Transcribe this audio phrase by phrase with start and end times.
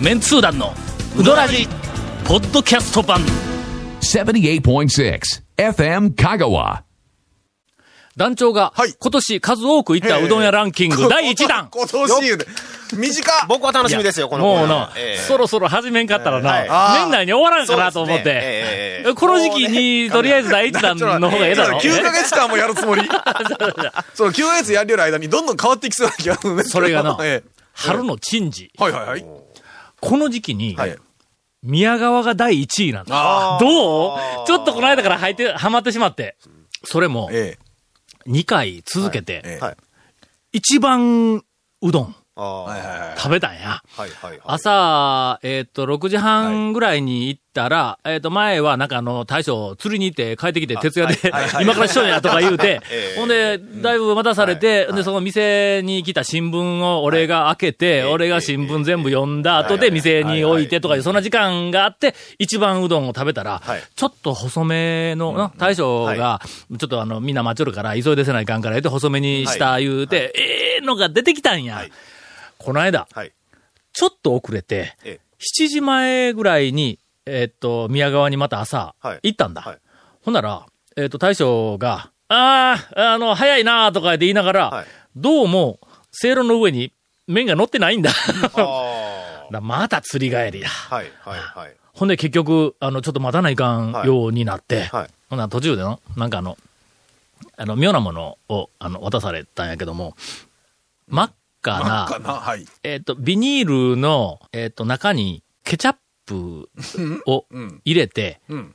[0.00, 0.74] メンツー団の
[1.18, 1.66] ウドラジ
[2.26, 3.20] ポッドキャスト版。
[4.02, 5.20] 78.6
[5.56, 6.82] FM Kagawa.
[8.16, 8.94] 団長がはい。
[8.98, 11.68] 今年数多く行ったうどん屋ランキング第1弾。
[11.70, 12.46] 今年言うて
[12.94, 13.46] 短っ。
[13.48, 15.22] 僕は楽しみですよ、このもうな、ええ。
[15.22, 19.14] そろそろ始めんかったらな、年内に終わらんかなと思っそうですね。
[19.14, 21.78] て、この時期にとりあえず第1弾の方がええだろ。
[21.78, 23.02] 9ヶ月間もやるつもり？
[24.14, 26.64] その9ヶ月やりよる間にどんどん変わっていきそうな気がするね。
[26.64, 28.70] それがなえ春の珍事。
[28.78, 29.45] えはいはいはい。
[30.08, 30.96] この時期に、はい
[31.62, 33.56] 宮川が第1位なんだ。
[33.56, 34.46] あどう？
[34.46, 36.36] ちょっとこの間から入って、はまってしまって。
[36.84, 37.58] それもあ。、え
[38.28, 39.60] 2回続けて、
[40.52, 41.42] 一番
[41.82, 42.14] うどん。
[43.16, 43.82] 食べたんや。
[43.96, 44.40] はいはいはい。
[44.44, 51.18] 朝、えっ、と、6時半ぐらいに行ったら、えっ、と、前はなんかあの、大将、釣りに行って帰ってきて、徹夜で、
[51.62, 53.18] 今からしとんやとか言うて え、え。
[53.18, 66.40] ほんで、だいぶ待たされて、で、その店に来た新聞を俺が開けて、俺が新聞全部読んだ後で店に置いてとかいう、そんな時間があって、一番うどんを食べたらはい、ちょっと細めのな、大将が、
[66.78, 71.76] ちょっとあの、みんな待ちょるから、急いでせないかんから言って、細めにした言うて、ええのが出てきたんや。
[71.76, 71.92] はい。
[72.58, 73.32] この間、はい。
[73.92, 79.60] ちょっと遅れて、え7時前ぐらいに、えーっと、宮川にまた朝、はい行ったんだ。
[79.62, 79.78] はい
[80.22, 85.80] ほんなら、えーっと、大将が、ああ、あの、早いなとか言って言いながら、はいどうも、
[86.12, 86.92] せいろの上に
[87.26, 88.10] 麺が乗ってないんだ。
[88.54, 90.68] あ だまた釣り帰りだ。
[90.90, 90.94] あ。
[90.96, 91.76] はいはいはい。
[91.94, 96.56] ほんで結局、あの、ちょっと待たないかんはいようになって、はいほんなら途中での、なんかあの、
[97.56, 100.14] あの、妙なものを、あの、渡されたんやけども、
[101.08, 101.32] 真っ
[101.62, 102.66] 赤な、はい。
[102.82, 106.68] えっ、と、ビニールの、えっ、と、中にケチャップ
[107.26, 107.80] をうん。
[107.84, 108.74] 入れて、うん。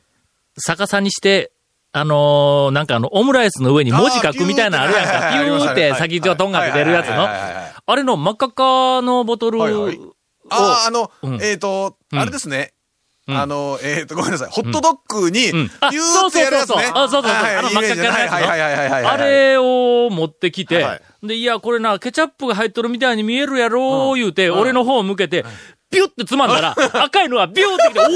[0.58, 1.52] 逆さにして、
[1.94, 5.12] あのーなんかあの、オムライスの上に文字書くみたいなのあるやんか。
[5.32, 7.28] ピューって先っちょとんがって出るやつの。
[7.28, 10.00] あれの真っ赤っかのボトルを、はいはい。
[10.50, 12.20] ああ、あのうん、えっと、うん。
[12.20, 12.74] あれですね。
[13.28, 13.38] うん。
[13.38, 14.50] あの、えっと、ごめんなさい。
[14.52, 15.72] ホットドッグに、ピうん。
[15.82, 16.92] あューってやるやつね。
[16.94, 17.32] あそうそうそう。
[17.32, 18.32] はいあの真っ赤っかのやつ
[19.04, 19.12] の。
[19.12, 25.46] あれを持ってきて、はいで、いや、これな、ケチャップが入っとるみたいに見えるやろ、言うて、俺の方を向けて、
[25.92, 28.10] ビュってつまんだら、 赤いのがビューってきて、おーっ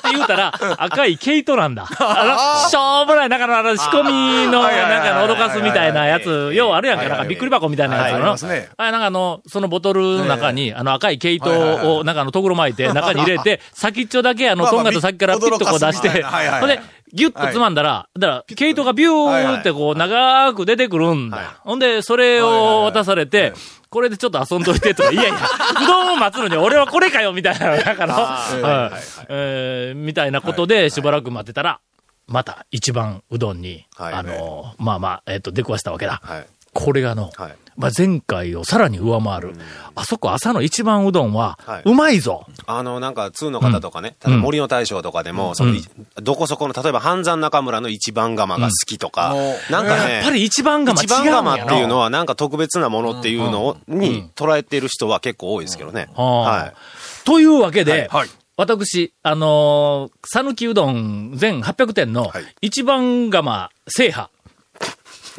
[0.00, 1.84] て言うたら、赤い毛糸なんだ。
[1.98, 8.68] あの、しょうもない、なんかの、仕込みの、なんかの脅かすみたいなやつ、要はあるやんか、なんかびっくり箱みたいなやつのますね。
[8.76, 16.80] あれ、なんかあの、そのボトルの中に、あの赤い毛糸を、なんかあの、とぐろ巻いて、中に入れて、 先っちょだけあの、とんがと先からピッとこう出して、ほんで、
[17.12, 21.36] ギュッとつまんだら、だから、毛糸がビューってこう、長く出てくるんだ。
[21.36, 21.46] はい。
[21.60, 23.52] ほんで、それを渡されて、
[23.90, 25.34] これでちょっと遊んどいてとか、いやいや、
[25.82, 28.60] うどんを待つのに俺はこれかよみたいな、なんかの、ー。
[28.60, 29.26] はい。
[29.28, 31.80] えーみたいなことでしばらく待ってたら、
[32.26, 36.20] また一番うどんに、はいあの、まあまあ、えっと、出くわしたわけだ。
[36.22, 36.46] はい。
[36.72, 39.54] これがの、はいまあ、前回をさらに上回る。
[39.94, 42.46] あそこ朝の一番うどんははい、うまいぞ。
[42.66, 45.74] あの、なんか、通の方とかね、森の大将とかでも、その、
[46.16, 49.72] どこそこの、例えば、半山中村の一番釜が好きとか、うん。
[49.72, 56.08] なんかね、やっぱり一番釜違一番釜っていうのは、なんか特別なものっていうのを、に捉えてる人は結構多いですけどね。
[56.14, 57.26] はい。
[57.26, 58.28] というわけで、はい。
[58.58, 62.42] 私、あのー、讃岐うどん全800店のはい。
[62.62, 64.28] 一番釜制覇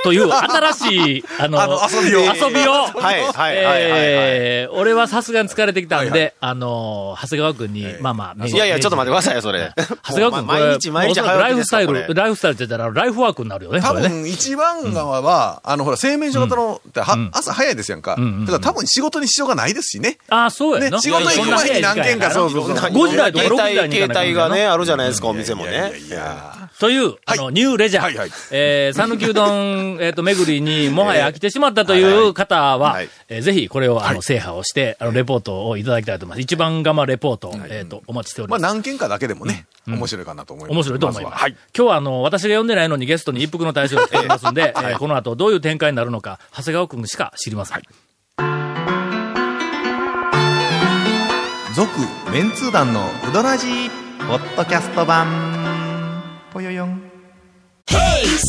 [0.08, 2.22] という新しい、 あのあの遊びを。
[2.22, 3.54] 遊びを、はい、はい。
[3.56, 9.72] えー俺はさすがに疲れてきたんで、あのー、長谷川くんに、まあまあ、いやいや、ちょっと待ってくださいよ、それ。
[9.76, 13.94] 長谷川くん、 もう毎日、毎日ライフスタイル、ライフスタイルって言ったら、ライフワークになるよね、多。
[13.94, 16.82] 分、一番側は、あの、ほら、製麺所型の、
[17.32, 18.12] 朝早いですやんか。
[18.12, 20.18] だから多分仕事に支障がないですしね。
[20.30, 20.98] ああ、そうやな。
[20.98, 22.76] ね仕事行く前に何件か、そうそうそう。
[22.76, 25.94] 5時台とか6時台に携帯がね、あるじゃないですか、お店もね。
[26.08, 28.04] いやという、あの、ニューレジャー。
[28.04, 36.42] はいはいえー、讃岐うどん、 えっ、と、巡りにもはや飽きてしまったという方は、はいえーぜひこれを、あの、制覇をして、あの、レポートをいただきたいと思います。
[36.42, 38.74] 一番釜レポート、えっ、と、お待ちしておりまあます。
[38.74, 40.76] 何件かだけでもね、面白いかなと思います。
[40.76, 41.42] 面白いと思います。
[41.42, 41.52] はい。
[41.76, 47.82] 今日はあの、私が読んでないのにゲストに一服の大将が来ておりますんで、 えーこの後どういう展開になるのか、長谷川くんしか知りません。
[51.76, 51.90] 続
[52.32, 53.90] メンツー団のウドラジー
[54.28, 55.47] ポッドキャスト版
[56.58, 57.00] ぽよよん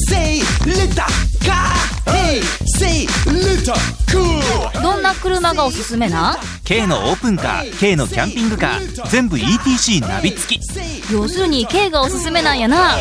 [0.09, 1.05] Say little
[1.45, 1.75] car.
[2.07, 2.41] Hey,
[2.79, 3.75] say little
[4.11, 4.83] cool.
[4.83, 6.33] どんな車がおすすめな？
[6.33, 10.61] ん K のオープンカー K のキャンピングカー全部 ETC ナビ付き。
[11.13, 12.97] 要するに K がおすすめなんやな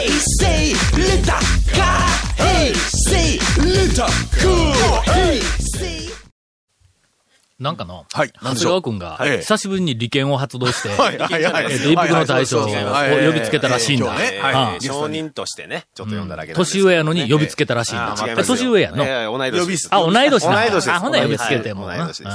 [7.60, 8.32] なんかの、はい。
[8.36, 9.38] 長谷川くんが、ええ。
[9.40, 11.66] 久しぶりに利権を発動して、はいはいはい。
[11.72, 12.70] えっと一服の大将を呼
[13.34, 14.08] びつけたらしいんだ。
[14.08, 14.38] はい。
[14.38, 14.82] はい。
[14.82, 18.16] 証人としてね、ちょっと読んだだけで年ど上やのに呼びつけたらしいんだ。
[18.16, 19.04] 年上やんの。
[19.04, 19.88] ええ同い年。
[19.90, 20.62] あ、同い年なんだ。
[20.62, 20.92] 同い年です。
[20.92, 22.22] あ、ほんなら呼びつけても同い年です。
[22.24, 22.32] うん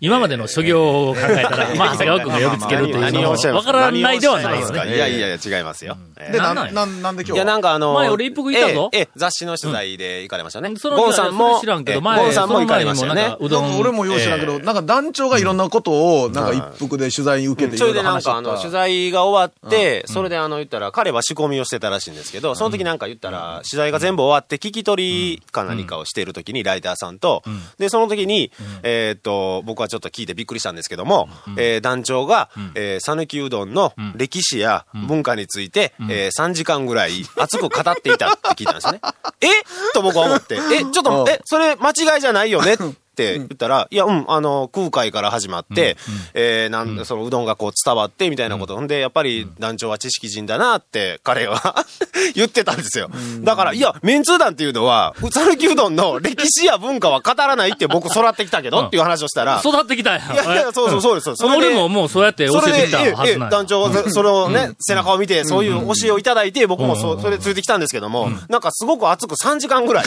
[0.00, 4.78] 今までの諸行を考えたら、まあ、長谷川君が呼びつけるというのも、わからないではないですね。
[4.78, 5.96] いやいやいや、違いますよ。
[6.18, 8.90] えーで、ななんん、なん、なんで今日いや、なんかあの、前俺一服いたぞ。
[8.92, 10.72] え雑誌の取材で行かれましたね。
[10.76, 13.36] そのゴンさんも、知らんけど、ええ前、ゴンさんも行かれましたよね。
[13.40, 13.62] うどん。
[13.62, 27.42] なんか俺もよう知らんけど、なんか団長がいろんなことを、なんか一服で取材に受けていそれでなんかあの、取材が終わって、それであの、言ったら、彼は仕込みをしてたらしいんですけど、その時なんか言ったら、取材が全部終わって、聞き取りか何かをしている時に、ライターさんと、
[27.78, 28.50] で、その時に、
[28.82, 31.28] えーっと、僕はちょっと聞いてびっくりしたんですけども、
[31.58, 39.00] えー団長が、えー讃岐うどんの歴史や文化について、えー3時間ぐらい熱く語っていたって聞いたんですね。
[39.42, 39.46] え？
[39.92, 42.76] と僕は思って、え、ちょっと、え、それ間違いじゃないよね？
[43.28, 45.96] って言ったら、いや、うん、あの、空海から始まって、
[46.34, 48.74] えーなん、そのうどんがこう伝わってみたいなこと。
[48.74, 48.86] ほん。
[48.86, 51.84] で、やっぱり団長は知識人だなって彼は
[52.34, 53.10] 言ってたんですよ。
[53.40, 60.32] だから、いや、メンツー団っていうのは、うさぬきうどんの歴史や文化は語らないって僕育ってきたけどっていう話をしたら、育ってきたんや。
[60.32, 61.36] いやいや、そうそうそうです。
[61.36, 70.04] それで俺ももうそうやって教えてきたはず団長はそそれをね、背中を見て、そういう教えをいただいて、僕もそそれでついてきたんですけども、なんかすごく熱く3時間ぐらい。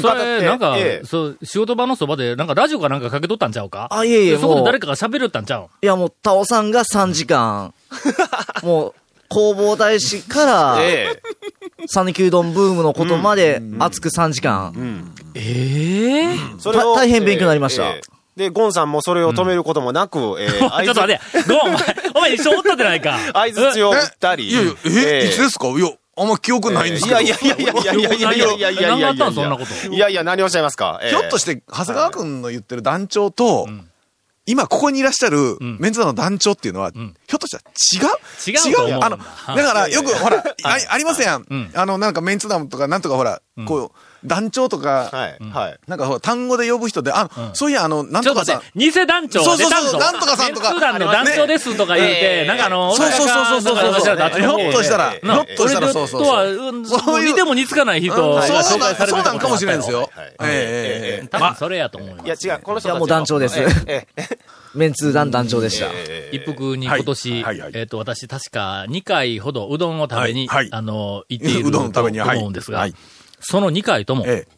[0.00, 1.06] それ、なんかえ、え。
[1.06, 3.88] そう、仕事場のそばで、なんかラジオかなんかかけとったんちゃうか？
[3.90, 5.64] あ、いえいえ、でそこで誰かが喋るったんちゃうん？
[5.64, 7.74] いやもう、タオさんが3時間、
[8.62, 8.94] もう、
[9.30, 11.20] 弘法大師から、 え
[11.88, 15.12] 讃岐うどんブームのことまで熱く3時間。
[15.34, 16.34] ええ。
[16.34, 17.84] えそれ大変勉強になりました。
[17.88, 18.16] ええ。
[18.36, 23.18] で、ゴンさんもそれを止めることもなく、えー ちょっと待って、ごめん、お前、お前一緒おったじゃないか。
[23.32, 24.48] 相づちを打ったり。
[24.48, 25.68] いやいや、え、いつですか？
[25.68, 25.88] いや、
[26.18, 27.20] あんま記憶ないんですけど。
[27.20, 28.80] いやいやいやいやいやいやいやいやいやいやいや。
[28.80, 29.92] いや何があったんそんなこと？
[29.94, 31.00] いやいや、何をおっしゃいますか？
[31.02, 33.68] ひょっとして、長谷川くんの言ってる団長と、
[34.46, 37.04] 今ここにいらっしゃるメンツ団の団長っていうのは、ひょ
[37.36, 38.68] っとしたら違う？
[38.68, 39.00] 違うと思う。
[39.02, 39.24] あの、だ
[39.64, 41.70] からよくほら、 あありません。
[41.74, 45.78] あの、なんかメンツ団とかなんとかほら、こう、団長とか、はい、はい。
[45.86, 54.38] なんか単語で呼ぶ人で、あの、そういや、あの、なんとかさちょっと待っ、て、偽団長そうそうそうなんとかさんとかメンツ団の団長ですとか言うて、なんかあの、そうそうそうそうそうそう。
[54.38, 56.54] ひょっとしたら、ひなょっとしたら、そうそう俺とは、そう。
[56.68, 59.98] うんそういう似ても似つかない人がそう紹なん介されてたそうなんかもしれないですよ。
[60.00, 60.08] はい。
[60.08, 61.28] ええええええ。
[61.28, 62.22] 多分それやと思うよ。
[62.24, 63.60] いや、違う、この人たちいやもう団長です。
[63.60, 64.38] ええええ。
[64.74, 65.86] メンツー団団長でした。
[65.86, 67.42] ええ一服に今年、はい。
[67.42, 70.68] はいはいえっ、と、私確か2回ほどうどんを食べに、はいはい。
[70.72, 72.94] あの、行っている うどんのと思うんですが、はい
[73.48, 74.56] その2回とも、ええ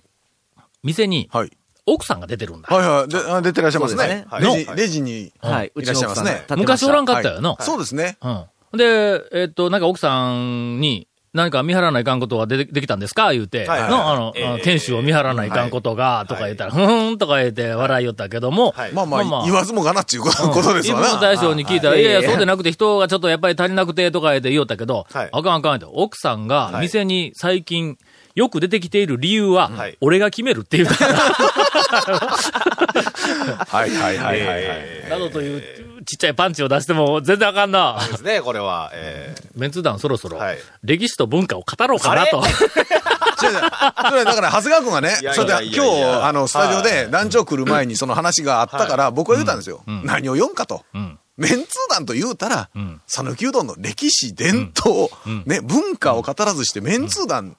[0.83, 1.51] 店にはい。
[1.87, 2.69] 奥さんが出てるんだ。
[2.75, 3.43] はいはい。
[3.43, 4.27] 出てらっしゃいますねね。
[4.41, 5.33] レジ、レジに。
[5.41, 5.73] はい。
[5.75, 7.57] いらっしゃいますね昔おらんかったよな。
[7.61, 8.19] そうですね。
[8.23, 8.79] うん。
[8.79, 13.33] で、えっ、と、なんか奥さんに、何か見張らないかんことは出てできたんですか？
[13.33, 13.75] 言うて、の、
[14.11, 14.33] あの、
[14.63, 21.21] 店主を見張らないかんことが、とか言ったら、ふーんとか言って笑いよったけども、はいまあまあ、言わずもがなっていうことことですわ一服な。
[21.21, 27.99] 大将に聞いたら、はいいやいや、そうでなくて人がちょっとやっぱり足りなくてとか言って言おったけど、はいあかんあかんって、奥さんがはい店に最近
[28.39, 29.99] よく出てきている理由は、はい。
[30.01, 30.87] 俺が決めるっていう
[33.67, 35.11] はいはいはいはいはい。
[35.11, 35.63] などという
[36.07, 37.99] ちっちゃいパンチを出しても全然あかんな。
[38.13, 38.93] ですね、これは。
[38.95, 42.37] ええメンツ団そろそろはい、歴史と文化を語ろうかなと。
[43.43, 43.61] 違う違う。
[44.09, 45.41] それだから、長谷川君がね今日、
[46.25, 49.83] あの、スタジオはで団長来る前にその話があったから、僕は言ったんですよ。
[50.05, 50.85] 何を読んかと。
[50.97, 51.19] ん。
[51.37, 55.09] メンツー団と言うたらん、讃岐うどんの歴史、伝統、
[55.47, 57.57] ね、文化を語らずして、メンツー団、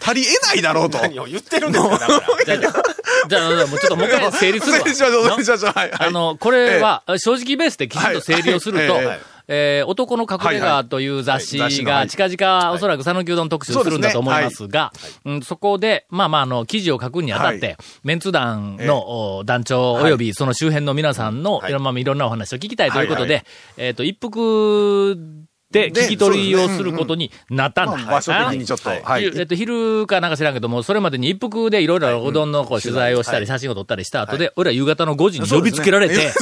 [0.00, 0.98] 足り得ないだろうと。
[0.98, 2.44] 何を言ってるんですか、だから。
[2.44, 4.78] じゃあ、じゃあじゃあもうちょっともう一回 整理するわ。
[4.78, 5.72] 失礼しましょう、失礼しましょう。
[5.74, 5.90] はい。
[5.90, 6.08] はい。
[6.08, 9.00] あの、これは、正直ベースできちんと整理をすると、
[9.48, 14.92] えー男の隠れ家という雑誌が近々おそらく佐野牛丼特集するんだと思いますが、
[15.24, 17.76] うんそこで、まあまあ、あの、記事を書くにあたって、はい。
[18.04, 21.70] メンツ団の、お団長及びその周辺の皆さんの、はい。
[21.70, 23.44] いろんないろんなお話を聞きたいということで、はい
[23.78, 27.96] えっ、と、一服で聞き取りをすることになったんだ。
[27.96, 29.02] まあ場所的にちょっと、はい。
[29.02, 29.24] はい。
[29.24, 33.46] えっと、昼かなんか知らんけども、それまでに一服でいろいろうどんのこう取材をしたり、はい。
[33.46, 36.32] 写真を撮ったりした後で、俺ら夕方の5時に呼びつけられて、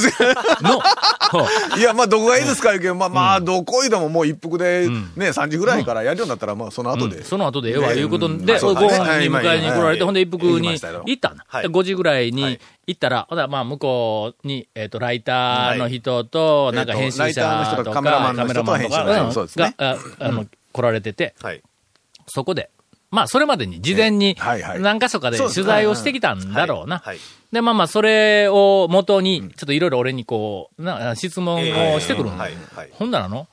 [0.61, 0.81] の、
[1.77, 7.23] いや、まあ、どこがいいですか言うけど、まあまあ、どこいでももう一服で、ね、3時ぐらいからやるようになったら、まあ、その後で。
[7.23, 8.45] その後でええわ、ねいうことうん。
[8.45, 9.27] で、午後そうだね。
[9.27, 9.99] に迎えに来られて、はい。
[10.01, 11.45] ほんで一服に行ったんだ。
[11.47, 11.63] はい。
[11.63, 12.59] で5時ぐらいにはい
[12.91, 19.75] 行ったら、ほらまあ向こうに、えっと、ライターの人と、なんか編集者ライターの人とか、とカメラマンの人と編集者の人そうですね。
[19.77, 21.61] が、ああの、来られてて、はい。
[22.27, 22.69] そこで、
[23.11, 24.37] まあ、それまでに事前に
[24.79, 26.99] 何箇所かで取材をしてきたんだろうな。
[26.99, 27.17] はい。
[27.51, 31.57] で、まあまあ、それを元に、ちょっといろいろ俺にこう、な質問
[31.95, 32.53] をしてくるんだはい。
[32.75, 32.89] はい。
[32.93, 33.47] ほんならの、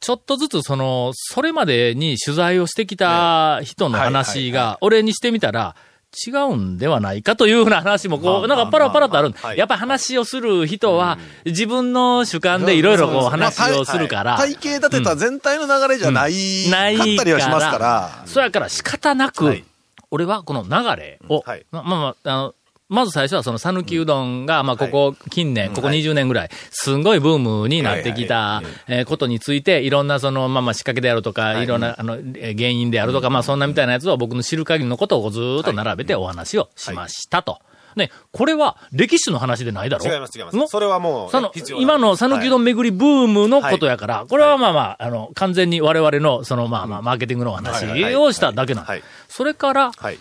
[0.00, 5.76] ちょっとずつその、それまでに取材をしてきた人の話が、俺にしてみたら、
[6.26, 18.22] 違うんではないかというふうな話もこう、なんかパラパラとあるやっぱ話をする人は、自分の主観でいろいろこう話をするから、体系立てた全体の流れじゃない、ないかったりはしますから。
[18.26, 19.64] そやから仕方なく、はい。
[20.10, 21.42] 俺はこの流れを、
[21.72, 22.54] まあまあ、あの、
[22.88, 31.66] まず最初はその讃岐うどんが、まあ、ここ近年、ここ20年ぐらい、すんごいブームになってきた、えーことについて、いろんなその、まあまあ仕掛けであるとか、い。
[31.66, 37.58] ろんな、あの、えー原因であるとか、まあそんなみたいなやつを僕の知る限りのことをずーっと並べてお話をしましたと。
[37.96, 40.56] ね、これは歴史の話でないだろ違います違います。
[40.56, 48.86] のそれはもうその今の讃岐うどん巡りブームのことやから、これはまあまあ、あの、完全に我々の、そのまあまあ、マーケティングのお話をしただけなの。
[48.86, 49.02] はい。
[49.28, 50.18] それから、はい。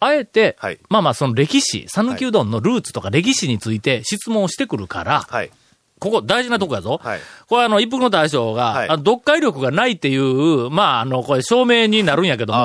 [0.00, 5.50] あえて、はいまあまあその歴史、讃岐うどんのルーツとか歴史について質問をしてくるから、はい。
[6.00, 7.00] ここ大事なとこやぞ。
[7.02, 12.58] はいこれあの、一服の大将が、はい読解力がないっていう、まああの、これ証明になるんやけども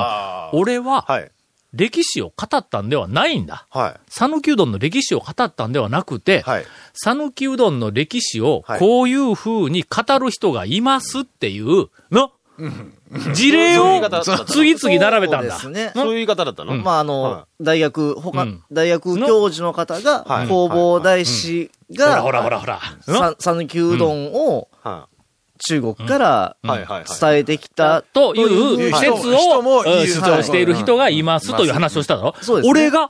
[0.54, 1.32] 俺ははい。
[1.72, 3.68] 歴史を語ったんではないんだ。
[3.70, 4.00] はい。
[4.10, 6.66] 讃岐うどんの歴史を語ったんではなくて、はい。
[6.94, 12.32] 讃岐うどんの歴史をはいこういう風に語る人がいますっていう、の、
[13.34, 14.02] 事例を
[14.46, 15.58] 次々並べたんだ。
[15.58, 15.92] そうですね。
[15.96, 16.76] そういう言い方だったの。
[16.76, 18.64] まあ、あの、は大学、他、うん。
[18.72, 20.48] 大学教授の方が、はい。
[20.48, 23.34] 弘法大師が、ほらほらほらほら。
[23.36, 25.08] さ讃岐うどんをは
[25.68, 26.58] 中国から。
[26.64, 32.36] 伝えてきたというはい説を主張している人がいますという話をしただろ
[32.66, 33.10] 俺が、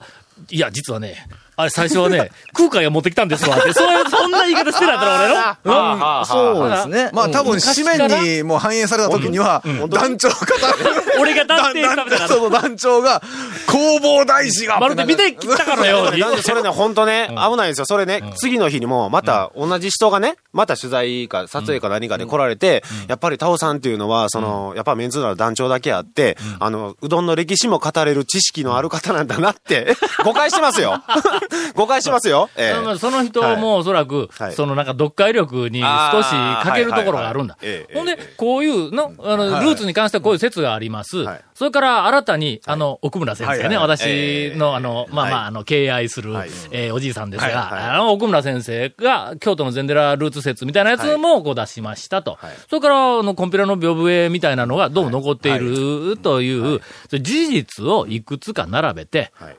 [0.50, 1.28] いや、実はね、
[1.60, 3.58] あれ最初はね、 空海が持ってきたんですわ。
[3.58, 5.96] って、そういう、そんな言い方してなかったら俺の。
[5.96, 6.04] うん。
[6.04, 7.10] あそうですね。
[7.12, 10.36] まあ多分紙面にもう反映された時には、団長が、
[11.20, 12.28] 俺が断定したみたいな。
[12.30, 13.22] そう団長が、
[13.70, 16.22] 弘法大師がまるで見てきたかのように。
[16.22, 17.86] なんでそれね、本当ね、危ないんですよ。
[17.86, 31.04] それね、次の日にも、また同じ人がね、また取材か撮影か何かで来られて、やっぱりタオさんっていうのは、その、やっぱメンズなら団長だけあって、あの、うどんの歴史も語れる知識のある方なんだなって、誤解してますよ。
[31.76, 32.50] 誤解してますよ。
[32.56, 32.82] ええ。
[32.82, 34.54] まあその人もおそらく、はい。
[34.54, 36.30] そのなんか読解力に少し
[36.64, 37.58] 欠けるところがあるんだ。
[37.94, 39.66] ほんでええ、こういうの、あの、はい。
[39.66, 41.18] ルーツに関してはこういう説があります。
[41.20, 41.42] はい。
[41.54, 45.48] それから新たに、あの、奥村先生ね、私ええのあの、まあまあ、はい。
[45.48, 47.84] あの、敬愛するはい、えーおじいさんですはいが、はい。
[47.84, 52.38] あの、奥村先生が京都の禅寺ルーツ説みたいなやつもこう出しましたと。
[52.40, 52.52] はい。
[52.70, 59.58] それから、あの、コンピュラの屏風絵みたいなのがどうも残っているという、事実をいくつか並べて、はい。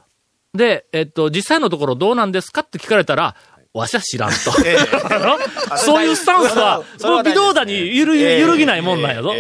[0.52, 3.37] で、えっと、実際のところどうなんですかって聞かれたら、
[3.72, 4.36] わしは知らんと。
[5.76, 9.28] そういうスタンスは、それはもう微動だに揺る揺るぎないもんなんやぞ。
[9.30, 9.34] こ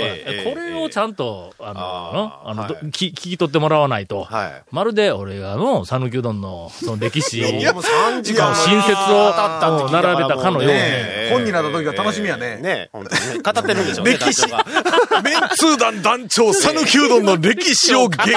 [0.54, 4.62] れをちゃんと、あの、あの、聞き取ってもらわないと、はい。
[4.70, 11.30] まるで俺がの、讃岐うどんの、その歴史を、もう3時間新説を並べたかのように。
[11.30, 12.58] 本になった時が楽しみやね。
[12.58, 12.90] ね。
[12.92, 14.12] 語ってるんでしょうね。
[14.12, 18.28] 歴史メンツー団団長、讃岐うどんの歴史を下語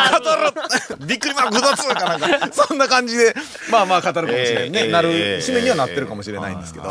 [0.99, 1.05] る。
[1.05, 3.35] びっくりマーク2つかなんか、そんな感じで、
[3.69, 4.79] まあまあ語るかもしれないね。
[4.85, 4.91] ええ。
[4.91, 5.43] なる、ええ。
[5.43, 6.89] 締めにはなってるかもしれないんですけど。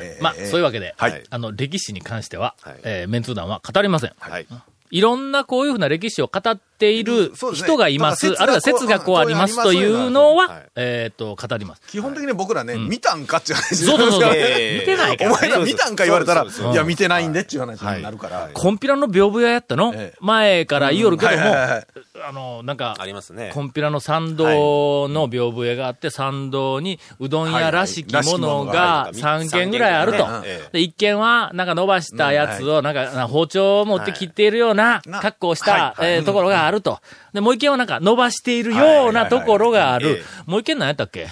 [0.00, 4.12] ええまあ、そういうわけで、はいあの、歴史に関しては、はいえーメンツー団は語りません。
[4.18, 4.46] はい。
[4.90, 11.82] いろんなこういうふうな歴史を語っている人がいます、あるいは説がこうありますというのははい、えっと、語ります。
[11.88, 14.20] 基本的に僕らね、見たんかっていう話そうそうそう。
[14.80, 15.30] 見てないから。
[15.30, 15.50] ねお前。
[15.50, 18.50] ら見たんか言われたら、いや、見てないんでっていう話になるから。
[18.52, 20.18] コンピラの屏風屋やったの、ええ。
[20.20, 23.50] 前から言いよるけども、あの、なんかあ、りますね。
[23.54, 30.18] コンピラの参道の屏風屋があって、参道にうどん屋らしきものがはいはい3軒ぐらいあると。
[30.18, 30.78] 三軒ねええ。
[30.78, 37.00] で、1軒は、なんか伸ばしたやつを、なんか、包丁を持って切っているようなな格好をした、えーところがあると。
[37.32, 40.22] で、もう1軒はなんか伸ばしているようなところがある。
[40.46, 41.28] もう1軒何やったっけ？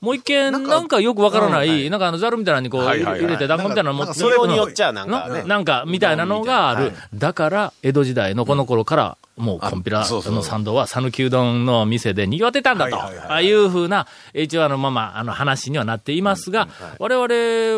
[0.00, 4.26] もう一軒、なんかよくわからない、なんかあの、ザルみたいなのにこう、入れて、団子みたいなの持ってな。
[4.26, 5.44] んかそれによっちゃなんかね。
[5.44, 6.92] なんか、みたいなのがある。
[7.14, 12.96] だから、江戸時代のこの頃から、もうコンピラの参道は、讃岐うどんの店で賑わってたんだと。
[12.98, 17.14] ああいうふうな、一応あの、まあまあ、あの話にはなっていますが、我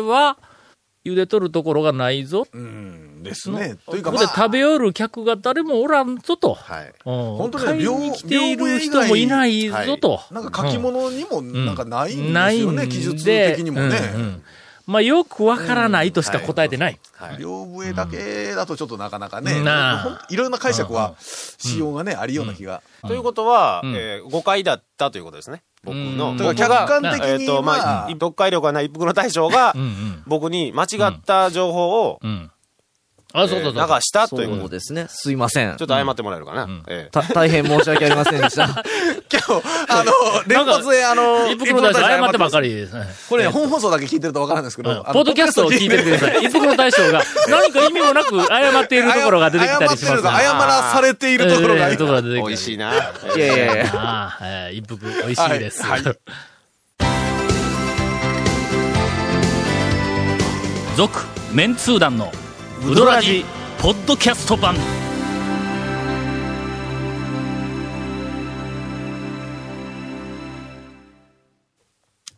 [0.01, 0.37] 々は、
[1.05, 2.45] 茹でとるところがないぞ。
[2.51, 3.77] うんですね。
[3.85, 6.53] というか、ここでまあ食べよる客が誰もおらんぞと。
[6.53, 6.93] はい。
[7.03, 10.21] 本本当に買い両に来ている人もいないぞと。
[10.31, 13.97] なんか書き物にもなんかないんないんですよね、記述的にもね。
[14.15, 14.43] うんうん
[14.87, 16.97] まあ、よくわからないとしか答えてない。
[17.13, 17.37] はい。
[17.39, 19.51] 両笛だけだとちょっとなかなかね、
[20.29, 22.81] いろんな解釈はしようがね、ありような気が。
[23.05, 25.61] ということは、うんえー誤解だったということですね。
[25.83, 26.37] 僕の。
[26.55, 29.75] 客観的にえっと、ままああ、読解力がない一服の大将が。
[30.25, 32.51] 僕に間違った情報をうん。
[33.43, 33.83] あ、そうそうそう。
[33.83, 35.05] えー流したということですね。
[35.09, 35.85] すいませんちょ。
[35.85, 36.65] っと謝ってもらえるかな？
[36.65, 38.65] んええた大変申し訳ありませんでした。
[39.31, 40.11] 今日、あの、
[40.47, 43.07] 連発であの、一服の大将謝ってばっかりですね。
[43.29, 46.43] これね、本放送だけ聞いてるとわからないんですけど、あのポッドキャストを聞いててください。
[46.45, 52.93] 一服の大将が 何か意味もなく謝っているところが出てきたりします謝ってると謝らされているところがえーところが出てきたり美味しいな。
[52.93, 54.69] いやいやいや。
[54.71, 55.83] 一服美味しいです。
[60.95, 61.19] 続、
[61.53, 62.31] メンツー団の
[62.89, 63.43] ウドラジ
[63.79, 64.73] ポッドキャスト版。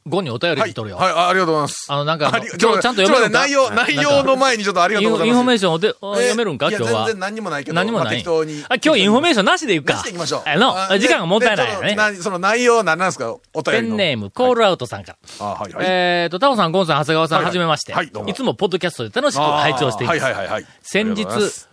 [0.09, 0.97] ゴンにお便り来とるよ。
[0.97, 1.85] はい、あありがとうございます。
[1.89, 3.29] あの、なんか今日ちゃんと読めるか？
[3.29, 5.35] 内容、内容の前にちょっとありがとうございます。
[5.35, 6.69] インフォメーションをで読めるんか？
[6.69, 7.05] 今日は？
[7.05, 7.75] 全然何にもないけど。
[7.75, 8.05] 何もない。
[8.05, 8.63] まあ適当に。
[8.67, 9.93] あ、今日インフォメーションなしでいくか。
[9.93, 10.43] 出していきましょう。
[10.45, 12.15] あの、あ時間がもったいないよね。
[12.21, 13.31] その内容は何なんですか？
[13.53, 13.92] お便りの。
[13.92, 15.45] ペンネーム、コールアウトさんから。
[15.45, 15.85] あ、はいはい。
[15.87, 17.93] えーと、タオさん、ゴンさん、長谷川さん、はいはいはじめまして。
[17.93, 20.19] はいどうもいつもポッドキャストで楽しく拝聴しています。
[20.21, 20.65] はいはいはいはい。
[20.81, 21.25] 先日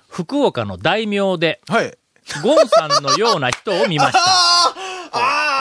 [0.08, 1.96] 福岡の大名で、はい。
[2.42, 4.18] ゴンさんのような人を見ました。
[4.18, 4.72] あ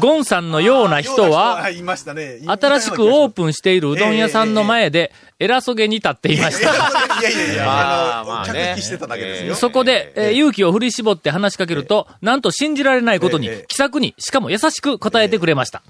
[0.00, 2.40] ゴンさんのような人は、はい、いましたね。
[2.46, 6.70] 新しくオープンしているうどん屋さんの前で、偉そうげに立っていました。
[7.20, 8.52] いやいやいや、あの、まあね。
[8.52, 9.54] 客引きしてただけですよ。
[9.54, 15.82] そこで、えー勇気を振り絞って話しかけると、なんと信じられないことにええ、気さくに、しかも優しく答えてくれました。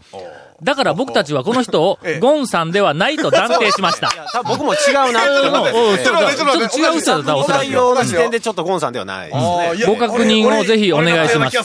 [0.62, 4.10] だから僕たちはこの人を ええ、ゴンさんではないと断定しました。
[4.44, 4.76] 僕も違
[5.08, 5.20] うな。
[5.20, 5.48] って。
[5.48, 6.04] 思って。
[6.04, 6.74] ちょっとちょっと待って。
[6.74, 7.60] ちょっと違う人だったらおそらく。
[7.62, 7.72] 内。
[7.72, 9.86] 容の時点でちょっとゴンさんではないですね。
[9.86, 11.58] ご確認をぜひお願いします。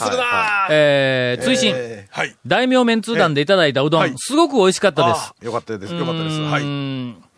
[0.70, 2.36] えー、追伸、えーはい。
[2.46, 4.12] 大名麺通団でいただいたうどん、はい。
[4.16, 5.32] すごく美味しかったです。
[5.40, 5.94] あよかったです。
[5.94, 6.40] よかったです。
[6.40, 7.32] はい。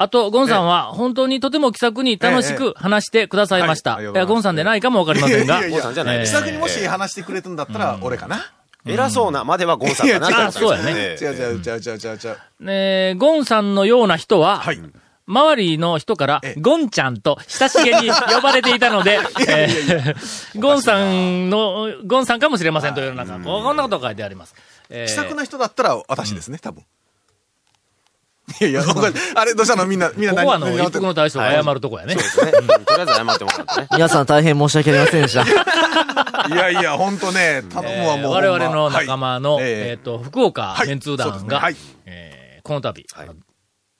[0.00, 3.98] あと、ゴンさんは、本当にとても気さくに楽しく話してくださいました。
[4.26, 5.58] ゴンさんでないかもわかりませんが。
[5.58, 5.78] いやいやいや。
[5.78, 6.22] ゴンさんじゃないえー。
[6.24, 8.52] 気さくにもし話してくれたんだったら、俺かな。
[8.92, 11.62] 偉そうなまではゴンさんかなと思ったんですけどいや違うね。
[11.62, 12.36] 違う違う違う違う違う違う。
[12.70, 14.80] えーゴンさんのような人は、はい。
[15.26, 24.54] 周りの人からええ、ゴンちゃんと親しげに呼ばれていたので、 えーゴンさんの、ゴンさんかもしれませんという、なんか、こんなことが書いてあります。
[24.88, 26.82] えー気さくな人だったら私ですね、多分。
[28.60, 28.82] いやいや、
[29.34, 29.86] あれ、どうしたの？
[29.86, 32.14] みんな、みんなここはあの、何一服の大将が謝るとこやね。
[32.18, 32.68] そうですね。
[32.76, 32.84] うん。
[32.84, 33.88] とりあえず謝ってもらってね。
[33.92, 35.42] 皆さん大変申し訳ありませんでした。
[36.48, 38.32] いやいや、ほんとね、頼むわ、もう。
[38.32, 39.64] 我々の仲間の、はい。
[39.66, 40.88] えっ、と、福岡はい。
[40.88, 41.62] メンツー団が、
[42.62, 43.47] この度、はい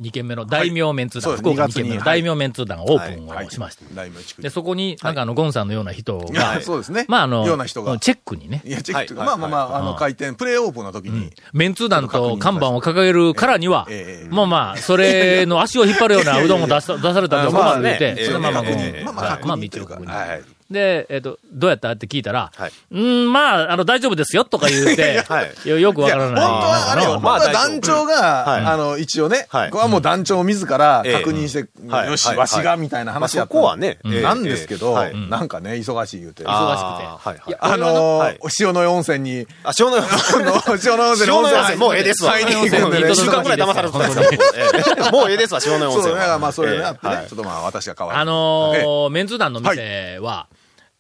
[0.01, 1.41] 2軒目の大名メンツー団、はい。
[1.41, 3.85] 福岡2そうです軒目の2月に大名メンツー団がオープンはいをしました。
[3.95, 7.05] 大名地区で、そこに、なんかあの、ゴンさんのような人が、 そうですね。
[7.09, 7.99] まああの、ような人が。
[7.99, 9.15] チェックにね、いや、チェック。
[9.15, 13.89] まあまあまあ、あの、開店、プレイオープンの時に、メンツー団と看板を掲げるからには
[14.31, 18.25] まあまあ、それの足を引っ張るようなうどんを出さ 出されたら困る言うて、まあね。
[18.25, 20.58] そのまままあまあ、はいまあ、道を確認。
[20.71, 20.75] はい。
[20.75, 21.91] で、えっ、と、どうやった？
[21.93, 22.73] って聞いたら、はい。
[22.93, 25.69] うん、まあ、あの、大丈夫ですよ、とか言うて、 はい。
[25.69, 26.33] よよくわからない。
[26.35, 28.15] いや本当はあれよ、本当まあは団長が、
[28.47, 28.65] はい。
[28.65, 29.71] あの、一応ね、はい。
[29.71, 31.13] ここはもう団長自らええ。
[31.15, 32.09] 確認して、はい。
[32.09, 32.37] よし、はい。
[32.37, 33.55] わしが、みたいな話やった。
[33.55, 34.23] まあそこはねええ。
[34.23, 34.95] なんですけど、ええ。
[34.95, 35.17] はい。
[35.31, 36.45] なんかね、忙しい言うて。
[36.47, 37.79] ああーはいはい。
[37.79, 38.39] のはい。
[38.39, 40.07] ー、塩の温泉に、あ、塩の、あの、
[40.85, 42.33] 塩の温泉塩の温泉、もうええですわ。
[42.33, 46.39] 買いに行くんで週間くらい騙されてたんです もうええですわ、塩の温泉そうだからは。
[46.39, 50.47] まあ、それね、ええあってちょっとまあ、私が代わりにあのえーメンツ団の店は、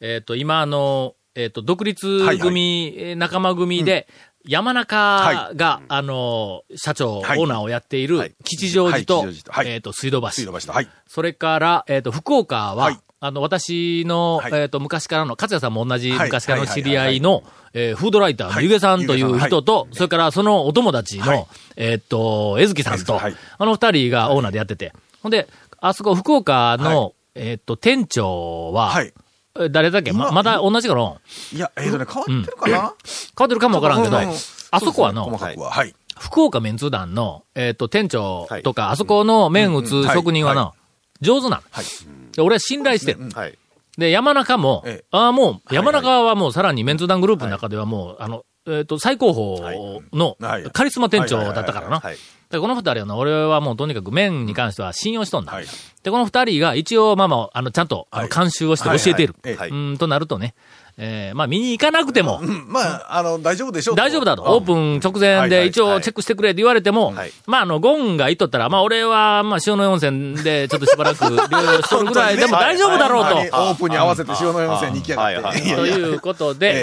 [0.00, 4.08] えっ、と、今あの、えっ、と、独立組、えー仲間組で、
[4.46, 7.38] 山中が、あのー社長、はい。
[7.38, 8.34] オーナーをやっているはい。
[8.44, 9.26] 吉祥寺と、
[9.64, 10.30] えっ、と、水道橋。
[10.30, 10.88] 水道橋と、はい。
[11.06, 12.98] それから、えっ、と、福岡は、はい。
[13.20, 14.52] あの、私の、はい。
[14.54, 16.28] えっ、と、昔からの、勝也さんも同じはい。
[16.28, 17.42] 昔からの知り合いの、
[17.74, 21.46] えーフードライターのゆげさんという人と、それからそのお友達の、はい。
[21.76, 23.34] えっ、と、えずきさんと、はい。
[23.58, 25.48] あの二人がオーナーでやってて、ほんで、
[25.80, 28.94] あそこ福岡の、えっ、と、店長は、
[29.70, 30.12] 誰だっけ？
[30.12, 31.14] ま今まだ同じかな？
[31.52, 32.76] いや、えっとね、変わってるかな？
[32.76, 32.92] 変わ
[33.44, 34.16] ってるかもわからんけど、
[34.70, 35.38] あそこはの。
[36.18, 40.74] 福岡メンツ団の、えっ、と、店長とか、あそこの麺打つ職人はな、うんは
[41.20, 41.62] 上手なの。
[41.70, 41.84] はい。
[42.32, 43.30] で俺は信頼してる。
[43.30, 43.58] はい。
[43.96, 45.04] で、山中も、ええ。
[45.10, 50.64] ああ、もう、山中はもうさらにメンツ団グループの中ではもう、あの、えっ、と、最高峰のはい。
[50.72, 52.02] カリスマ店長だったからな。
[52.50, 52.60] はい。
[52.60, 55.52] で、この二人はな、俺はもうとにかく麺に関しては信用しとんだ。
[55.52, 55.66] はい
[56.02, 59.34] で、この二人が一応、まあまあ、あの、ちゃんと、あの、はい監修をして教えている。
[59.42, 60.54] はいはいうーん、となるとね、
[61.00, 64.42] えーまあ見に行かなくても、うんまあ、あの、大丈夫でしょう大丈夫だと。
[64.42, 64.50] うん。
[64.50, 67.32] オープン直前はいはいで一応チェックしてくれって言われても、はい。
[67.46, 73.36] まああの、ゴンが言っとったら、まあ俺は、まあ塩江温泉でちょっとしばらく療養しとるぐらいでも大丈夫だろうと。
[73.36, 75.60] オープンに合わせて塩江温泉に行きやがって。
[75.60, 76.74] ということで、ええ。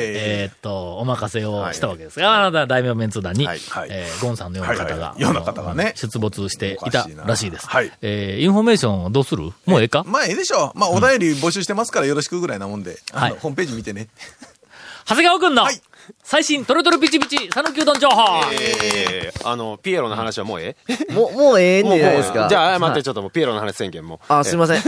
[0.43, 3.60] えーっと、お任せをしたわけですが、あなた大名麺通団に、はい。
[3.60, 3.89] はい。
[3.91, 5.21] えーゴンさんのような方がはいはいは、い。
[5.21, 5.91] ような方がね。
[5.97, 7.67] 出没していたらしいです。
[7.67, 7.91] はい。
[8.01, 9.51] えーインフォメーションどうする？
[9.65, 10.06] もうええか？
[10.08, 10.80] まあ、ええでしょう。
[10.80, 13.30] まあ、お便り募集してますからよろしくぐらいなもんで、あはい。
[13.32, 14.05] の、ホームページ見てね。
[15.08, 15.82] 長谷川くんのはい
[16.24, 21.13] 最新トロトロピチピチ讃岐うどん情報えー、あの、ピエロの話はもうええ？
[21.13, 22.48] もう、もうええんじゃないですか。
[22.50, 24.20] じゃあ謝って、はいちょっともうピエロの話宣言も。
[24.28, 24.78] あ、すいません。
[24.78, 24.82] い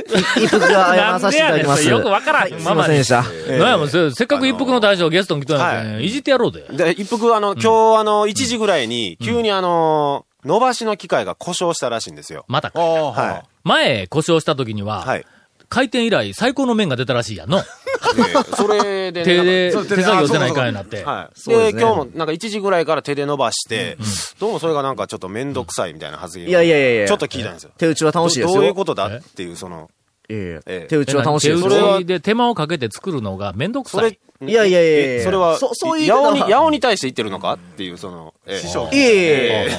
[0.43, 1.87] 一服が謝らさせていただきます。
[1.87, 3.23] よくわからんはいすいませんでした。
[3.23, 6.65] なんやもうせせっかく一服の大将ゲストに来たんやけん、はいいじってやろうぜ。
[6.69, 12.45] で、一服あの、今日あの、1時ぐらいに、急にあの、伸ばしの機械が故障したらしいんですよ。
[12.47, 12.79] またか。
[12.79, 15.07] は前故障した時には、い。
[15.07, 15.25] はい。
[15.69, 17.61] 開店以来最高の麺が出たらしいやんの。
[17.97, 18.23] で
[18.55, 21.03] それでね、手で、手作業せないかになって。
[21.03, 21.49] はい。
[21.49, 23.97] で、今日もなんか1時ぐらいから手で伸ばして、
[24.39, 27.71] どうもそれがなんかちょっとめんどくさいみたいな発言をいやいやいやいやちょっと聞いたんですよ。
[27.77, 28.53] 手打ちは楽しいですよ。
[28.53, 29.89] どどういうことだっていう、その、
[30.29, 31.95] ええええ手打ちは楽しいです手よ。
[31.95, 39.69] 打ちで手間をかけて作るのがめんどくさい。、いやいやいやいやえそれは、そそういう八尾に、八尾に対して言ってるのかっていう、その、ええ師匠いえいえ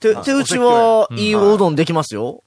[0.00, 2.42] 手打ちはいいおうどんできますよ。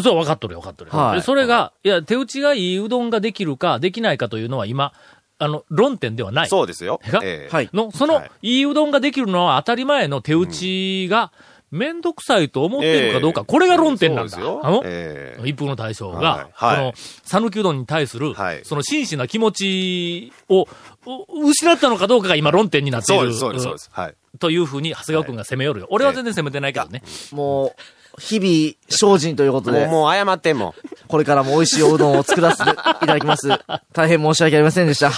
[0.00, 0.98] そう、分かっとるよ、分かっとるよ。
[0.98, 4.92] はいでそれが、いや、手打ちがいいうどんができるか、できないかというのは今、
[5.38, 6.48] あの、論点ではない。
[6.48, 7.00] そうですよ。
[7.04, 11.32] がええはいの、その、はいいいうどんができるのは当たり前の手打ちが、
[11.72, 14.30] めんどくさいと思っているかどうか、これが論点なんだ。
[14.30, 16.92] そうですよあの、ええ一服の大将はがい、はいこの、
[17.24, 23.22] 讃岐うどんに対する、はいその真摯な気持ちを、う失ったのかどうかが今論点になっている。
[23.22, 23.90] そうです、そうです、そうです。
[23.90, 24.14] はい。
[24.38, 25.86] というふうに、長谷川くんが攻めよるよ。
[25.90, 27.02] 俺は全然攻めてないけどね。
[27.32, 27.72] もう、
[28.18, 30.74] 日々精進ということで、もう、もう謝っても。
[31.08, 33.48] これからも美味しいおうどんを作らせていただきます。
[33.92, 35.10] 大変申し訳ありませんでした。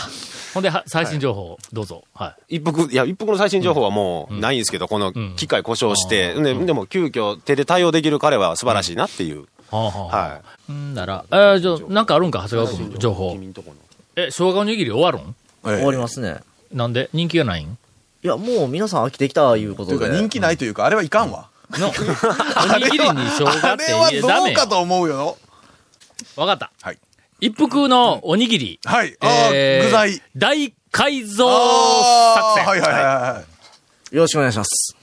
[0.53, 2.05] ほんで、は最新情報、どうぞ。
[2.15, 2.57] はい。
[2.57, 9.47] 一服、いや、一服の最新情報はもうないんですけど、この機械故障して、ででも急遽手で対応できる彼は素晴らしいなっていう。
[9.71, 13.33] はあはあはあはんなら、えー、じゃあ、なんかあるんか、長谷川くん、情報。
[13.33, 13.77] 君んとこの
[14.17, 15.35] え、生姜おにぎり終わるん？
[15.67, 16.39] ええ終わりますね。
[16.73, 17.11] なんで？
[17.13, 17.67] 人気がないん？
[18.23, 19.99] いや、もう皆さん飽きてきたいうことで。
[19.99, 21.49] というか人気ないというか、あれはいかんわ。
[21.79, 25.37] の、おにぎりに生姜あってれはど言えダメようかと思うよ。
[26.37, 26.71] わかった。
[26.83, 26.99] はい。
[27.41, 28.81] 一服のおにぎり。
[28.85, 29.17] はい。
[29.21, 30.23] ああ、えー具材。
[30.37, 32.65] 大改造あ作戦。
[32.65, 33.45] あはいはいはいは
[34.13, 34.17] い。
[34.17, 34.97] よろしくお願いします。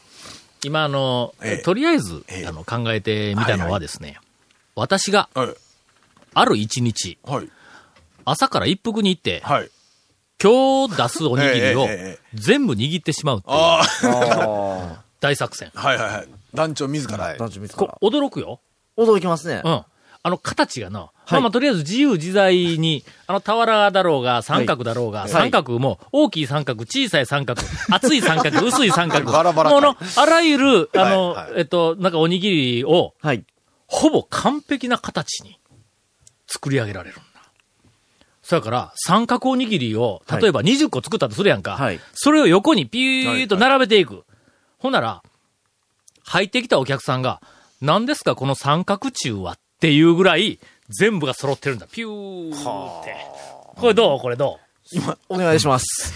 [0.64, 4.20] 今、あの、ええとりあえず、ええあの、考えてみたのはですね、
[4.76, 5.50] 私が、はい。
[6.34, 7.50] ある一日、はい。
[8.26, 9.70] 朝から一服に行って、はい。
[10.42, 11.88] 今日出すおにぎりを
[12.34, 15.72] 全部握ってしまうっていうああ 大作戦。
[15.76, 16.28] あ、はいはいはい。
[16.54, 17.18] 団長自ら。
[17.24, 17.98] はいあ、団長自こら。
[18.02, 18.60] 驚くよ。
[18.98, 19.70] 驚きますねう。
[19.70, 19.86] ん。
[20.24, 33.44] あの、形がな、まあまあ、とりあえず自由自在に、 あの、俵だろうが、三角だろうが、はい三角も、大きい三角、小さい三角、 厚い三角、薄い三角、バラバラもうの、あらゆる、あの、はいはいえっと、なんかおにぎりを、はい。
[33.88, 35.60] ほぼ完璧な形に
[36.48, 37.24] 作り上げられるんだ。
[38.44, 41.78] そやから、三角おにぎりを、例えば20個作ったとするやんか。
[41.78, 44.24] はいそれを横にピューッと並べていく。
[44.78, 45.24] ほんなら、
[46.24, 47.42] 入ってきたお客さんが、
[47.82, 51.88] 何ですかこの三角柱はっていうぐらい、全部が揃ってるんだ。
[51.88, 53.16] ピューって。
[53.76, 54.20] これどう？
[54.20, 54.60] これど
[55.30, 56.14] お願いします。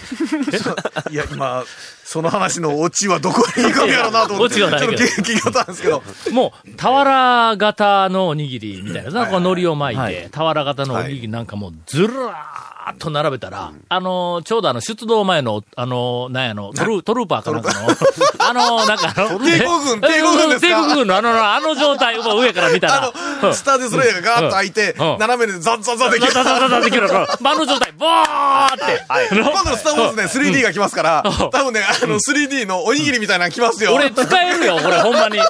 [1.10, 1.64] いや、今、
[2.04, 4.54] その話のオチはどこに行くんやろうなと思って。
[4.54, 6.02] オチはないけどちょっと聞き方なんですけど。
[6.28, 17.88] うもう、俵型のおにぎりみたいなさ、こう海苔を巻いはて、俵型のおにぎりなんかもうずらーっと並べたら、あのー、ちょうどあの、出動前の、あのー、なんやの、トルトルーパーかなんかの、
[18.48, 20.66] あのー、なんかあの、帝国軍帝国軍ですか？
[20.68, 23.12] 帝国軍のあの、あの状態を上から見たら、あの、
[23.54, 26.32] スターデスロイヤーがガーッと開いて、うん斜めでザッザッザッできる。
[26.32, 29.04] ザザザザできるから、あの状態、ボーって。
[29.30, 33.94] 今度のスター・ウォーズね、3D が来ますから、多分ね、あの、3D のおにぎりみたいなの来ますよ。
[33.94, 35.38] 俺使えるよ、これ、ほんまに。
[35.38, 35.44] の、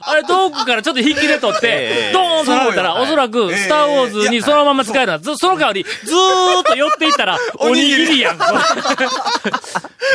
[0.00, 5.18] あれ、遠くからちょっと引きで取って、ドーンと並べたら、おそらく、ええスター・ウォーズにそのまま使えるな。
[5.18, 8.38] ずその代わり、ずーっと寄っていったら、おにぎりやん。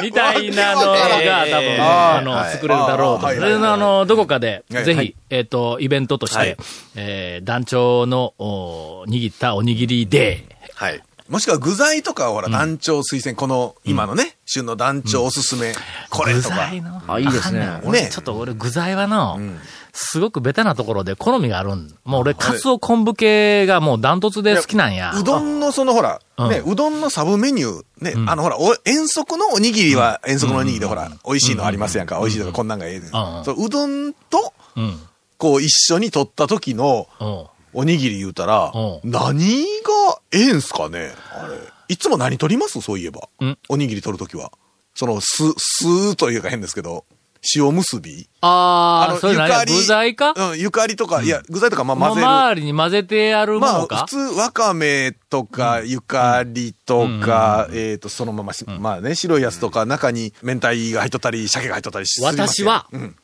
[0.01, 3.27] みたいなのが、多分、あの、はい作れるだろうと。
[3.27, 6.57] あの、どこかで、はいぜひはい、えっと、イベントとしはいて、
[7.01, 10.43] えー団長の、お握ったおにぎりで、
[10.75, 11.01] はい。
[11.29, 15.73] もしくは具材とかはほら、団長推薦、この、今のね、旬の団長おすすめ、
[16.09, 16.55] これ具とか。
[16.55, 17.01] 材の。
[17.07, 17.81] あいいですね。
[17.85, 18.09] ね。
[18.11, 19.39] ちょっと俺、具材はの、
[19.93, 21.95] すごくベタなところで好みがあるん。
[22.03, 25.13] もう俺、カツオ昆布系がもうダントツで好きなんや。
[25.15, 26.49] うどんのそのほら、うん。
[26.49, 32.17] ね、うどんのサブメニュー、ね、あのほら、お遠足のおにぎりは遠足のおにぎりでほら、美味しいのありますやんか。
[32.19, 33.09] 美味しいとかこんなんがええねん。
[33.09, 34.99] うううどんと、うん。
[35.39, 37.45] こう一緒に取った時のうん。
[37.71, 41.55] おにぎり言うたらう、何がええんすかねあれ。
[41.87, 42.81] いつも何取ります？
[42.81, 43.57] そういえばん。
[43.69, 44.51] おにぎり取るときは。
[44.95, 47.05] その、す、すというか変ですけど、
[47.55, 50.33] 塩結びあー、それ何具材か？
[50.35, 52.27] うん、ゆかりとか、いや、具材とかまあ混ぜる。
[52.27, 63.15] 周りに混ぜてやるもまあ、のか、普通、わかめとか、ゆかりとか、えっと、そのままし、まあね、白いやつとか、中に明太が入っとったり、鮭が入っとったりする私はうん。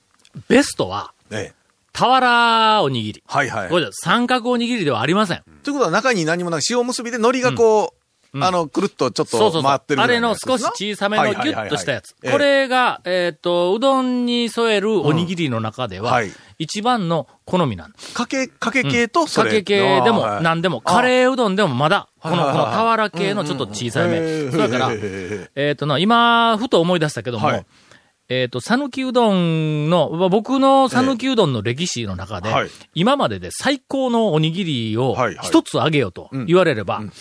[0.47, 1.64] ベストは、ええ。
[1.95, 3.23] 俵おにぎり。
[3.25, 3.69] はいはい。
[3.69, 5.43] これ三角おにぎりではありません。
[5.63, 8.05] ということは中に何もなく塩結びで海苔がこう、
[8.43, 9.63] あの、くるっとちょっと。
[9.63, 12.13] 回ってるあれの少し小さめのギュッとしたやつ。
[12.15, 18.13] これ、れが、えっ、と、うどんに添えるおにぎりの中では、はい一番の好みなんです。
[18.13, 19.61] かけ、かけ系とそかれ。
[19.61, 24.15] け系でも何でも、カレーうどんでもまだ、この、この俵系のちょっと小さいめ。
[24.15, 24.89] へーそれから
[25.55, 27.65] えっとな、今、ふと思い出したけども、はい
[28.27, 32.69] えっと、讃岐うどんの、まあ僕の讃岐うどんの歴史の中で、はい。
[32.95, 35.47] 今までで最高のおにぎりをはいはい。
[35.47, 37.11] 一つあげようと言われれば、ん。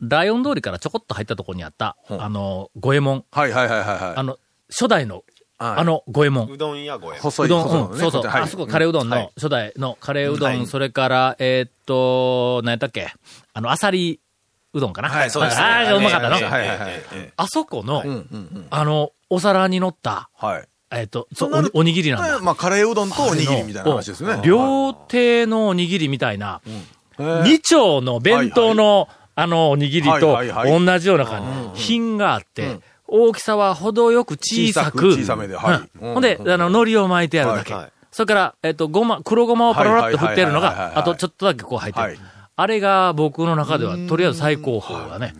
[0.00, 4.16] ライオン通りからちょこっと入ったところにあった、んあの、五右衛門、はいはいはいはいはい。
[4.16, 4.38] あの、
[4.68, 5.24] 初代の
[5.58, 5.78] はい。
[5.78, 6.50] あの、五右衛門。
[6.50, 8.42] うどんやごえ細い、うどん、うん、そうそう、はい。
[8.42, 9.22] あそこカレーうどんはい。
[9.22, 10.66] の初代のカレーうどん、はい。
[10.66, 13.14] それから、えーっと、何やったっけ？
[13.54, 14.18] あの、あさり
[14.74, 15.08] うどんかな。
[15.08, 15.56] はいそうです。
[15.56, 16.34] ねああ、うまかったの。
[16.34, 16.90] はいはいはいはい。
[17.14, 18.66] えあそこの、えうんうんうん。
[18.70, 20.68] あの、お皿に乗った、はい。
[20.90, 22.40] えーっと、そうおにおにぎりなんだ。
[22.40, 24.42] まあ、カレーうどんとおにぎりみたいな話ですね。
[24.44, 26.60] 料亭のおにぎりみたいな、
[27.18, 31.80] へー二丁の弁当の、あの、おにぎりとはいはいはい同じような感じ。
[31.80, 35.14] 品があって、大きさは程よく小さく。
[35.14, 37.72] 小さめではいうんほんで、あの、海苔を巻いてあるだけ。
[37.72, 42.06] はいはいそれから、えっと、ごま、黒ごまをパラパラっと振ってるのが、はいはいはいはいはいあとちょっとだけこう入ってる。
[42.06, 42.18] はい
[42.54, 45.34] あれが僕の中では、とりあえず最高峰がね。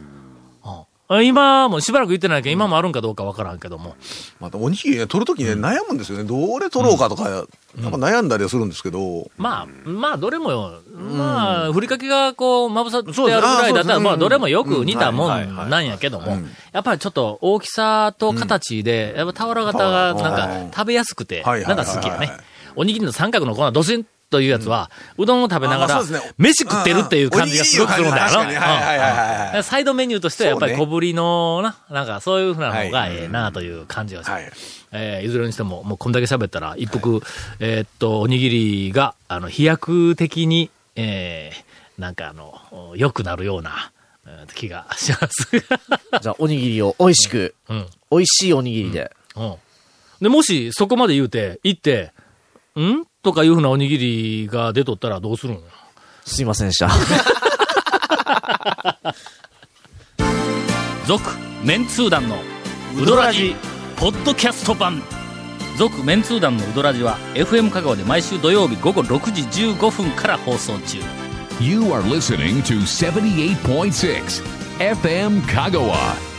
[1.09, 3.97] うん今もしばらく言ってないけど、今もあるんかどうかわからんけども。
[4.41, 6.25] またおにぎりね、取るときね、悩むんですよね。
[6.25, 7.45] どれ取ろうかとか、やっ
[7.77, 16.39] ぱ悩んだりはするんですけど、まあ、まあ、どれもよ、まあ、ふりかけがこう、まぶさってあるぐらいだったら、まあ、どれもよく似たもうんなんやけども、
[16.73, 22.31] やっぱりちょっと大きさと形で、やっぱ俵型がなんか食べやすくて、なんか好きやね。
[22.75, 26.03] おにぎりの三角のこのドシンというやつは、うどんを食べながら
[26.39, 28.45] 飯食ってるっていう感じがすごくするんだよ
[29.53, 29.63] な。
[29.63, 34.53] サイドメニューとしてはやっぱり小ぶりのな、なんかそういうふうなのがはいええなという感じがするはい。
[34.93, 37.21] えーいずれにしても、もうこんだけ喋ったら、一服、
[37.61, 38.49] えーっと、おにぎ
[38.89, 43.93] りが、あの、飛躍的に、えーなんかあの、良くなるような、
[44.27, 45.49] えー気がします。
[46.23, 47.87] じゃあ、おにぎりを美味しく、うん。
[48.11, 49.11] 美味しいおにぎりで。
[49.37, 49.55] うん。
[50.21, 52.13] で、もし、そこまで言うて、行って、
[52.79, 53.05] ん？
[53.23, 55.61] とかいうふうなおにぎりが出とったらどうするん
[56.25, 56.89] すいませんでした。
[61.07, 61.31] 続、
[61.65, 62.39] メンツー団の、
[63.01, 63.57] ウドラジ、
[63.97, 65.03] ポッドキャスト版。
[65.77, 70.99] 続、メンツー団のウドラジは、FM 香川で毎週土曜日午後6時15分から放送中。
[71.61, 74.43] You are listening to 78.6
[74.79, 76.32] FM Kagawa.